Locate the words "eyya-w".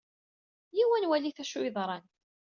0.71-0.91